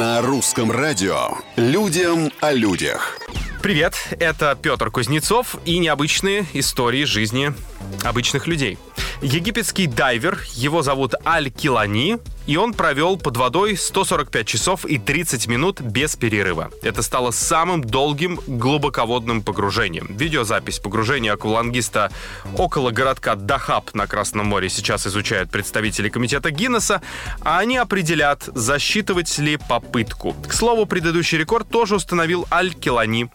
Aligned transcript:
На 0.00 0.22
русском 0.22 0.70
радио 0.70 1.32
«Людям 1.56 2.32
о 2.40 2.52
людях». 2.54 3.18
Привет, 3.60 3.92
это 4.18 4.56
Петр 4.60 4.90
Кузнецов 4.90 5.56
и 5.66 5.76
необычные 5.76 6.46
истории 6.54 7.04
жизни 7.04 7.52
обычных 8.02 8.46
людей. 8.46 8.78
Египетский 9.20 9.86
дайвер, 9.86 10.40
его 10.54 10.80
зовут 10.80 11.12
Аль 11.26 11.50
Килани, 11.50 12.16
и 12.46 12.56
он 12.56 12.74
провел 12.74 13.16
под 13.16 13.36
водой 13.36 13.76
145 13.76 14.46
часов 14.46 14.84
и 14.84 14.98
30 14.98 15.46
минут 15.46 15.80
без 15.80 16.16
перерыва. 16.16 16.70
Это 16.82 17.02
стало 17.02 17.30
самым 17.30 17.82
долгим 17.82 18.40
глубоководным 18.46 19.42
погружением. 19.42 20.06
Видеозапись 20.10 20.78
погружения 20.78 21.32
аквалангиста 21.32 22.10
около 22.56 22.90
городка 22.90 23.34
Дахаб 23.34 23.94
на 23.94 24.06
Красном 24.06 24.46
море 24.46 24.68
сейчас 24.68 25.06
изучают 25.06 25.50
представители 25.50 26.08
комитета 26.08 26.50
Гиннесса, 26.50 27.02
а 27.42 27.58
они 27.58 27.76
определят, 27.76 28.44
засчитывать 28.54 29.38
ли 29.38 29.56
попытку. 29.56 30.34
К 30.46 30.52
слову, 30.52 30.86
предыдущий 30.86 31.38
рекорд 31.38 31.68
тоже 31.68 31.96
установил 31.96 32.46
Аль 32.50 32.74
Килани. 32.74 33.30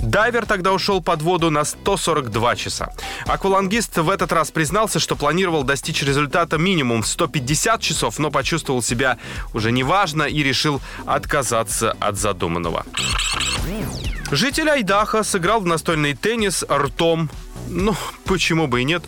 Дайвер 0.00 0.46
тогда 0.46 0.72
ушел 0.72 1.02
под 1.02 1.22
воду 1.22 1.50
на 1.50 1.64
142 1.64 2.56
часа. 2.56 2.92
Аквалангист 3.26 3.98
в 3.98 4.10
этот 4.10 4.32
раз 4.32 4.50
признался, 4.50 4.98
что 4.98 5.16
планировал 5.16 5.62
достичь 5.62 6.02
результата 6.02 6.58
минимум 6.58 7.02
в 7.02 7.06
150 7.06 7.80
часов, 7.80 8.18
но 8.18 8.30
почувствовал 8.46 8.80
себя 8.80 9.18
уже 9.54 9.72
неважно 9.72 10.22
и 10.22 10.40
решил 10.44 10.80
отказаться 11.04 11.96
от 11.98 12.16
задуманного. 12.16 12.86
Житель 14.30 14.70
Айдаха 14.70 15.24
сыграл 15.24 15.60
в 15.60 15.66
настольный 15.66 16.14
теннис 16.14 16.64
ртом 16.70 17.28
ну, 17.68 17.96
почему 18.24 18.68
бы 18.68 18.82
и 18.82 18.84
нет. 18.84 19.02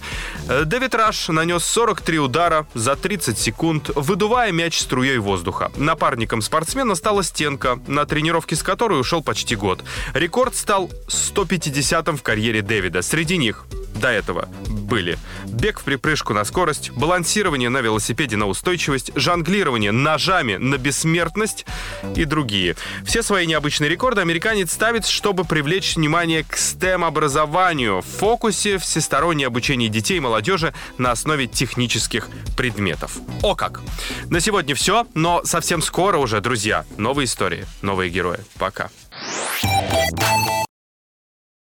Дэвид 0.49 0.93
Раш 0.93 1.29
нанес 1.29 1.63
43 1.65 2.19
удара 2.19 2.67
за 2.75 2.97
30 2.97 3.39
секунд, 3.39 3.91
выдувая 3.95 4.51
мяч 4.51 4.81
струей 4.81 5.19
воздуха. 5.19 5.71
Напарником 5.77 6.43
спортсмена 6.43 6.97
стала 6.97 7.23
стенка, 7.23 7.79
на 7.87 8.05
тренировке 8.05 8.57
с 8.57 8.65
которой 8.65 8.99
ушел 9.01 9.23
почти 9.23 9.55
год. 9.55 9.85
Рекорд 10.13 10.57
стал 10.57 10.91
150-м 11.07 12.17
в 12.17 12.23
карьере 12.25 12.63
Дэвида. 12.63 13.03
Среди 13.03 13.37
них 13.37 13.65
до 13.95 14.09
этого 14.09 14.49
были 14.89 15.19
бег 15.45 15.81
в 15.81 15.85
припрыжку 15.85 16.33
на 16.33 16.45
скорость, 16.45 16.91
балансирование 16.91 17.69
на 17.69 17.81
велосипеде 17.81 18.37
на 18.37 18.47
устойчивость, 18.47 19.13
жонглирование 19.15 19.93
ножами 19.93 20.57
на 20.57 20.79
бессмертность 20.79 21.67
и 22.17 22.25
другие. 22.25 22.75
Все 23.05 23.23
свои 23.23 23.47
необычные 23.47 23.91
рекорды 23.91 24.23
американец 24.23 24.73
ставит, 24.73 25.07
чтобы 25.07 25.45
привлечь 25.45 25.97
внимание 25.97 26.43
к 26.43 26.55
STEM-образованию. 26.55 28.01
В 28.01 28.07
фокусе 28.07 28.79
всестороннее 28.79 29.47
обучение 29.47 29.89
детей 29.89 30.17
и 30.17 30.21
молодежи 30.21 30.73
на 30.97 31.11
основе 31.11 31.47
технических 31.47 32.29
предметов. 32.57 33.19
О 33.43 33.55
как! 33.55 33.81
На 34.31 34.41
сегодня 34.41 34.75
все, 34.75 35.07
но 35.15 35.43
совсем 35.45 35.83
скоро 35.83 36.19
уже, 36.19 36.41
друзья, 36.41 36.85
новые 36.97 37.27
истории, 37.27 37.67
новые 37.83 38.11
герои. 38.11 38.41
Пока. 38.59 38.91